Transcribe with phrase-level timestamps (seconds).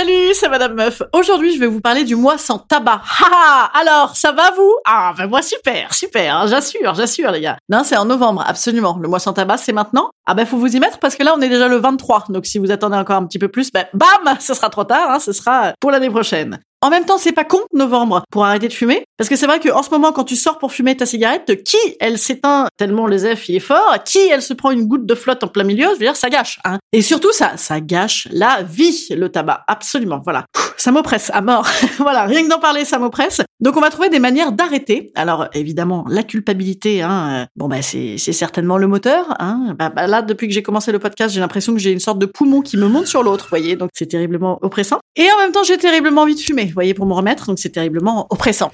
[0.00, 1.02] Salut, c'est Madame Meuf.
[1.12, 3.02] Aujourd'hui, je vais vous parler du mois sans tabac.
[3.20, 4.74] Ha Alors, ça va vous?
[4.86, 6.36] Ah, ben moi super, super.
[6.36, 7.58] hein, j'assure, j'assure les gars.
[7.68, 8.96] Non, c'est en novembre, absolument.
[8.98, 10.08] Le mois sans tabac, c'est maintenant?
[10.32, 12.26] Ah ben faut vous y mettre parce que là, on est déjà le 23.
[12.28, 15.10] Donc si vous attendez encore un petit peu plus, ben bam, ce sera trop tard.
[15.10, 16.60] Hein, ce sera pour l'année prochaine.
[16.82, 19.02] En même temps, c'est pas con, novembre, pour arrêter de fumer.
[19.18, 21.76] Parce que c'est vrai qu'en ce moment, quand tu sors pour fumer ta cigarette, qui
[21.98, 25.16] elle s'éteint tellement le zef il est fort, qui elle se prend une goutte de
[25.16, 26.60] flotte en plein milieu, je veux dire, ça gâche.
[26.64, 26.78] Hein.
[26.92, 29.64] Et surtout, ça, ça gâche la vie, le tabac.
[29.66, 30.44] Absolument, voilà.
[30.80, 31.68] Ça m'oppresse à mort.
[31.98, 33.42] voilà, rien que d'en parler, ça m'oppresse.
[33.60, 35.12] Donc on va trouver des manières d'arrêter.
[35.14, 39.36] Alors évidemment, la culpabilité, hein, euh, bon bah c'est c'est certainement le moteur.
[39.40, 39.76] Hein.
[39.78, 42.18] Bah, bah, là, depuis que j'ai commencé le podcast, j'ai l'impression que j'ai une sorte
[42.18, 43.76] de poumon qui me monte sur l'autre, voyez.
[43.76, 45.00] Donc c'est terriblement oppressant.
[45.16, 47.44] Et en même temps, j'ai terriblement envie de fumer, voyez, pour me remettre.
[47.48, 48.72] Donc c'est terriblement oppressant.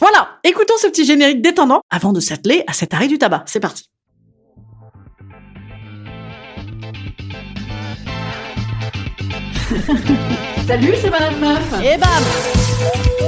[0.00, 3.44] Voilà, écoutons ce petit générique détendant avant de s'atteler à cet arrêt du tabac.
[3.46, 3.84] C'est parti.
[10.66, 11.74] Salut, c'est Madame Meuf.
[11.84, 13.20] Et bam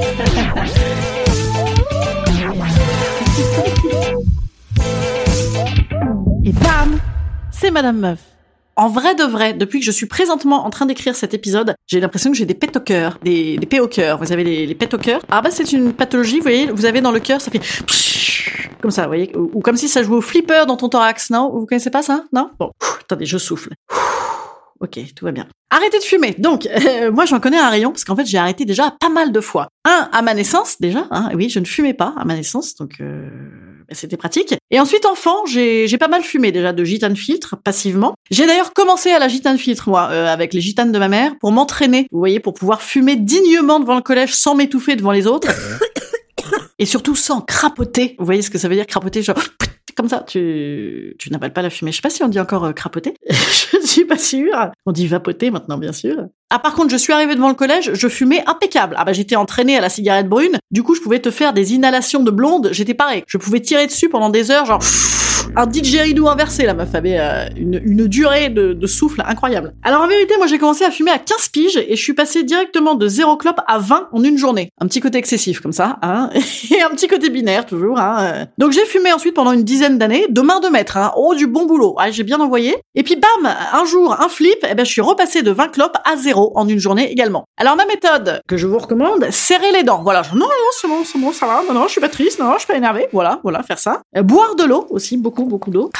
[6.45, 6.99] Et bam
[7.53, 8.19] C'est Madame Meuf.
[8.75, 12.01] En vrai de vrai, depuis que je suis présentement en train d'écrire cet épisode, j'ai
[12.01, 14.19] l'impression que j'ai des pets au cœur, des, des pets au cœur.
[14.19, 15.21] Vous avez les, les pets au cœur?
[15.31, 17.61] Ah bah c'est une pathologie, vous voyez, vous avez dans le cœur, ça fait
[18.81, 21.31] comme ça, vous voyez, ou, ou comme si ça jouait au flipper dans ton thorax,
[21.31, 21.51] non?
[21.51, 22.51] Vous connaissez pas ça Non?
[22.59, 23.71] Bon, attendez, je souffle.
[24.83, 25.47] Ok, tout va bien.
[25.71, 26.35] Arrêtez de fumer.
[26.39, 29.31] Donc, euh, moi, j'en connais un rayon parce qu'en fait, j'ai arrêté déjà pas mal
[29.31, 29.69] de fois.
[29.85, 31.07] Un, à ma naissance, déjà.
[31.13, 33.29] Hein, oui, je ne fumais pas à ma naissance, donc euh,
[33.89, 34.55] bah, c'était pratique.
[34.73, 38.15] Et ensuite, enfant, j'ai j'ai pas mal fumé déjà de gitane filtre, passivement.
[38.31, 41.39] J'ai d'ailleurs commencé à la gitane filtre, moi, euh, avec les gitanes de ma mère,
[41.39, 45.29] pour m'entraîner, vous voyez, pour pouvoir fumer dignement devant le collège sans m'étouffer devant les
[45.29, 45.49] autres.
[46.81, 48.17] Et surtout sans crapoter.
[48.19, 49.39] Vous voyez ce que ça veut dire crapoter genre
[49.97, 51.93] comme ça, tu, tu n'avales pas la fumée.
[51.93, 53.15] Je sais pas si on dit encore euh, crapoter.
[53.29, 54.71] je suis pas sûre.
[54.87, 56.29] On dit vapoter maintenant, bien sûr.
[56.55, 58.95] Ah, par contre, je suis arrivée devant le collège, je fumais impeccable.
[58.99, 60.59] Ah bah, j'étais entraînée à la cigarette brune.
[60.71, 62.69] Du coup, je pouvais te faire des inhalations de blonde.
[62.73, 63.25] J'étais pareil.
[63.27, 64.83] Je pouvais tirer dessus pendant des heures, genre,
[65.57, 69.75] un didgeridoo inversé, la meuf avait euh, une, durée de, souffle incroyable.
[69.83, 72.43] Alors en vérité, moi j'ai commencé à fumer à 15 piges et je suis passée
[72.43, 74.71] directement de 0 clope à 20 en une journée.
[74.81, 76.31] Un petit côté excessif comme ça, hein,
[76.71, 77.99] et un petit côté binaire toujours.
[77.99, 78.47] Hein.
[78.59, 81.13] Donc j'ai fumé ensuite pendant une dizaine d'années, de main de maître, hein.
[81.17, 82.77] oh du bon boulot, ah, j'ai bien envoyé.
[82.95, 85.97] Et puis bam, un jour, un flip, et ben je suis repassée de 20 clopes
[86.05, 87.45] à 0 en une journée également.
[87.57, 90.03] Alors ma méthode que je vous recommande, serrer les dents.
[90.03, 90.49] Voilà, non, non,
[90.81, 92.67] c'est bon, c'est bon, ça va, non, non, je suis pas triste, non, je suis
[92.67, 93.09] pas énervée.
[93.13, 94.03] Voilà, voilà, faire ça.
[94.17, 95.91] Euh, boire de l'eau aussi, beaucoup, beaucoup d'eau.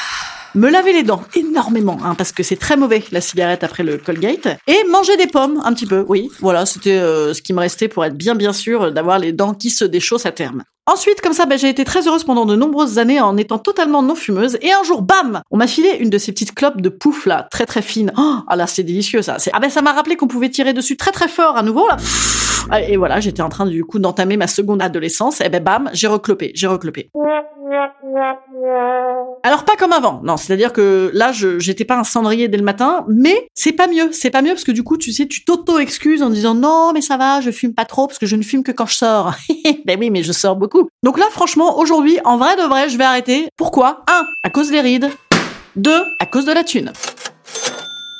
[0.55, 3.97] Me laver les dents énormément, hein, parce que c'est très mauvais la cigarette après le
[3.97, 4.47] Colgate.
[4.67, 6.29] Et manger des pommes un petit peu, oui.
[6.41, 9.55] Voilà, c'était euh, ce qui me restait pour être bien bien sûr d'avoir les dents
[9.55, 10.63] qui se déchaussent à terme.
[10.85, 14.03] Ensuite, comme ça, ben, j'ai été très heureuse pendant de nombreuses années en étant totalement
[14.03, 14.57] non fumeuse.
[14.61, 17.47] Et un jour, bam, on m'a filé une de ces petites clopes de pouf là,
[17.49, 18.11] très très fine.
[18.17, 19.37] Oh, ah là, c'est délicieux ça.
[19.53, 21.95] Ah ben ça m'a rappelé qu'on pouvait tirer dessus très très fort à nouveau là.
[22.81, 25.39] Et voilà, j'étais en train du coup d'entamer ma seconde adolescence.
[25.39, 27.09] Et ben bam, j'ai reclopé, j'ai reclopé.
[29.45, 32.63] Alors pas comme avant, non, c'est-à-dire que là, je j'étais pas un cendrier dès le
[32.63, 35.43] matin, mais c'est pas mieux, c'est pas mieux parce que du coup, tu sais, tu
[35.43, 38.41] t'auto-excuses en disant non, mais ça va, je fume pas trop parce que je ne
[38.41, 39.33] fume que quand je sors.
[39.85, 40.87] ben oui, mais je sors beaucoup.
[41.03, 43.49] Donc là, franchement, aujourd'hui, en vrai de vrai, je vais arrêter.
[43.57, 44.05] Pourquoi?
[44.07, 45.09] Un, à cause des rides.
[45.75, 46.93] Deux, à cause de la thune.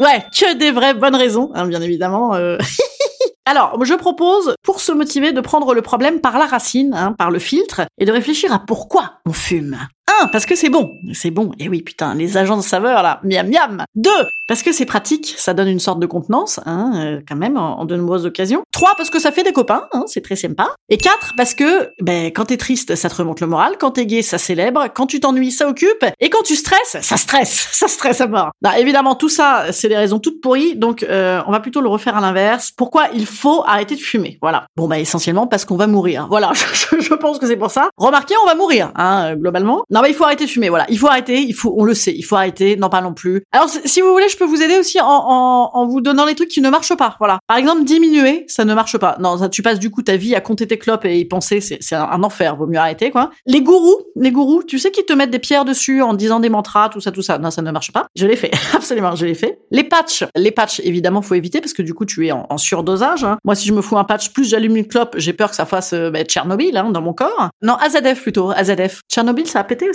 [0.02, 2.36] Ouais, que des vraies bonnes raisons, hein, bien évidemment.
[2.36, 2.58] euh.
[3.46, 7.30] Alors, je propose, pour se motiver, de prendre le problème par la racine, hein, par
[7.32, 9.78] le filtre, et de réfléchir à pourquoi on fume.
[10.22, 10.98] Un, parce que c'est bon.
[11.14, 11.52] C'est bon.
[11.60, 13.20] Et oui, putain, les agents de saveur, là.
[13.24, 13.86] Miam, miam.
[13.96, 14.10] Deux,
[14.48, 15.34] parce que c'est pratique.
[15.38, 18.64] Ça donne une sorte de contenance, hein, euh, quand même, en, de nombreuses occasions.
[18.72, 20.68] Trois, parce que ça fait des copains, hein, c'est très sympa.
[20.90, 23.78] Et quatre, parce que, ben, quand t'es triste, ça te remonte le moral.
[23.80, 24.88] Quand t'es gay, ça célèbre.
[24.94, 26.06] Quand tu t'ennuies, ça occupe.
[26.20, 27.70] Et quand tu stresses, ça stresse.
[27.84, 28.52] Ça stresse à mort.
[28.62, 30.76] Non, évidemment, tout ça, c'est des raisons toutes pourries.
[30.76, 32.72] Donc, euh, on va plutôt le refaire à l'inverse.
[32.72, 34.38] Pourquoi il faut arrêter de fumer?
[34.42, 34.68] Voilà.
[34.78, 36.28] Bon, bah, essentiellement parce qu'on va mourir.
[36.30, 36.52] Voilà.
[36.54, 37.90] Je pense que c'est pour ça.
[37.98, 39.84] Remarquez, on va mourir, hein, globalement.
[39.90, 40.70] Non, mais il faut arrêter de fumer.
[40.70, 40.86] Voilà.
[40.90, 41.42] Il faut arrêter.
[41.42, 42.14] Il faut, on le sait.
[42.16, 42.76] Il faut arrêter.
[42.76, 43.44] N'en parlons plus.
[43.52, 46.36] Alors, si vous voulez, je peux vous aider aussi en, en, en vous donnant les
[46.36, 47.16] trucs qui ne marchent pas.
[47.20, 47.40] Voilà.
[47.48, 49.18] Par exemple, diminuer, ça ne marche pas.
[49.20, 51.96] Non, tu passes du coup ta vie à compter tes clopes et y penser, c'est,
[51.96, 52.56] un, un enfer.
[52.56, 53.32] Vaut mieux arrêter, quoi.
[53.46, 56.50] Les gourous, les gourous, tu sais qu'ils te mettent des pierres dessus en disant des
[56.50, 57.38] mantras, tout ça, tout ça.
[57.38, 58.08] Non, ça ne marche pas.
[58.16, 58.52] Je l'ai fait.
[58.74, 59.60] Absolument, je l'ai fait.
[59.72, 62.58] Les patchs, les patchs, évidemment, faut éviter parce que du coup, tu es en, en
[62.58, 63.24] surdosage.
[63.24, 63.38] hein.
[63.44, 65.66] Moi, si je me fous un patch, plus j'allume une clope, j'ai peur que ça
[65.66, 67.50] fasse euh, bah, Tchernobyl hein, dans mon corps.
[67.62, 69.02] Non, AZF plutôt, AZF.
[69.10, 69.93] Tchernobyl, ça a pété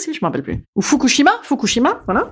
[0.75, 2.29] Ou Fukushima, Fukushima, voilà.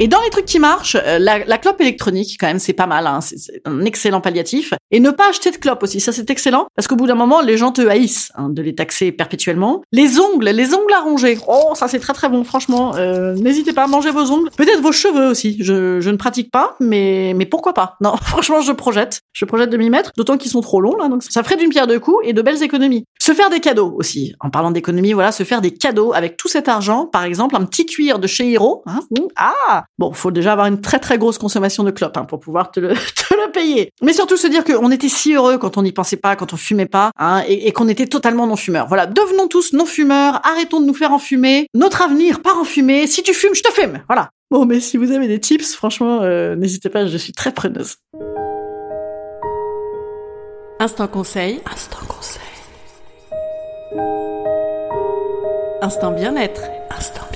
[0.00, 2.86] Et dans les trucs qui marchent, euh, la, la clope électronique, quand même, c'est pas
[2.86, 3.06] mal.
[3.06, 4.72] Hein, c'est un excellent palliatif.
[4.90, 7.40] Et ne pas acheter de clope aussi, ça c'est excellent, parce qu'au bout d'un moment,
[7.40, 9.82] les gens te haïssent hein, de les taxer perpétuellement.
[9.92, 11.38] Les ongles, les ongles à ronger.
[11.48, 12.94] Oh, ça c'est très très bon, franchement.
[12.96, 14.50] Euh, N'hésitez pas à manger vos ongles.
[14.56, 15.56] Peut-être vos cheveux aussi.
[15.60, 17.96] Je, je ne pratique pas, mais mais pourquoi pas?
[18.00, 19.20] Non, franchement, je projette.
[19.32, 21.70] Je projette de m'y mettre, d'autant qu'ils sont trop longs là, donc ça ferait d'une
[21.70, 23.04] pierre deux coups et de belles économies.
[23.20, 24.34] Se faire des cadeaux aussi.
[24.40, 27.06] En parlant d'économie, voilà, se faire des cadeaux avec tout cet argent.
[27.06, 28.82] Par exemple, un petit cuir de chez Hero.
[28.86, 29.00] Hein,
[29.36, 32.70] ah, bon, faut déjà avoir une très très grosse consommation de clopes hein, pour pouvoir
[32.70, 33.90] te le, te le payer.
[34.02, 36.56] Mais surtout se dire qu'on était si heureux quand on n'y pensait pas, quand on
[36.56, 38.86] fumait pas, hein, et, et qu'on était totalement non fumeurs.
[38.88, 40.40] Voilà, devenons tous non fumeurs.
[40.44, 41.66] Arrêtons de nous faire enfumer.
[41.74, 43.06] Notre avenir part en fumée.
[43.06, 44.00] Si tu fumes, je te fume.
[44.08, 44.30] Voilà.
[44.50, 47.96] Bon, mais si vous avez des tips, franchement, euh, n'hésitez pas, je suis très preneuse.
[50.80, 51.60] Instant conseil.
[51.70, 52.42] Instant conseil.
[55.82, 56.62] Instant bien-être.
[56.90, 57.27] Instant bien-être.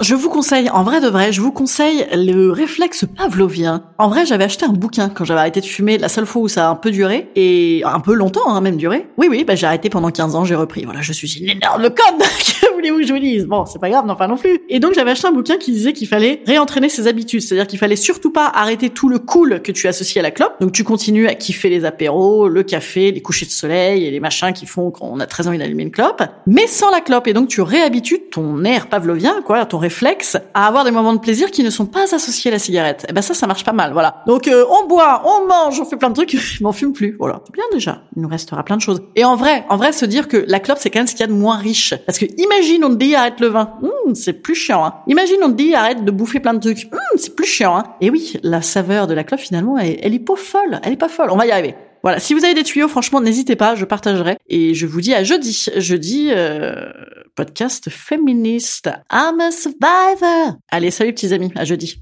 [0.00, 3.84] Je vous conseille, en vrai de vrai, je vous conseille le réflexe pavlovien.
[3.98, 6.48] En vrai, j'avais acheté un bouquin quand j'avais arrêté de fumer, la seule fois où
[6.48, 9.06] ça a un peu duré, et un peu longtemps, hein, même duré.
[9.18, 10.86] Oui, oui, bah, j'ai arrêté pendant 15 ans, j'ai repris.
[10.86, 12.26] Voilà, je suis une énorme conne
[12.80, 14.60] voulez-vous que je vous Bon, c'est pas grave, non pas non plus.
[14.68, 17.78] Et donc, j'avais acheté un bouquin qui disait qu'il fallait réentraîner ses habitudes, c'est-à-dire qu'il
[17.78, 20.54] fallait surtout pas arrêter tout le cool que tu associes à la clope.
[20.60, 24.20] Donc, tu continues à kiffer les apéros, le café, les couchers de soleil et les
[24.20, 27.26] machins qui font qu'on a très envie d'allumer une clope, mais sans la clope.
[27.26, 31.20] Et donc, tu réhabitues ton air pavlovien, quoi, ton réflexe, à avoir des moments de
[31.20, 33.06] plaisir qui ne sont pas associés à la cigarette.
[33.08, 34.22] Et ben ça, ça marche pas mal, voilà.
[34.26, 37.16] Donc, euh, on boit, on mange, on fait plein de trucs, je m'en fume plus,
[37.18, 37.42] voilà.
[37.44, 38.02] C'est bien déjà.
[38.16, 39.02] Il nous restera plein de choses.
[39.16, 41.20] Et en vrai, en vrai, se dire que la clope, c'est quand même ce qu'il
[41.20, 41.94] y a de moins riche.
[42.06, 43.74] Parce que imagine, on te dit arrête le vin.
[43.82, 44.94] Hum, c'est plus chiant, hein.
[45.06, 46.88] Imagine, on te dit arrête de bouffer plein de trucs.
[46.92, 47.84] Hum, c'est plus chiant, hein.
[48.00, 50.80] Et oui, la saveur de la clope, finalement, elle, elle est pas folle.
[50.82, 51.30] Elle est pas folle.
[51.30, 51.74] On va y arriver.
[52.02, 54.38] Voilà, si vous avez des tuyaux, franchement, n'hésitez pas, je partagerai.
[54.48, 55.66] Et je vous dis à jeudi.
[55.76, 56.90] Jeudi, euh,
[57.34, 58.90] podcast féministe.
[59.12, 60.56] I'm a survivor.
[60.70, 62.00] Allez, salut petits amis, à jeudi.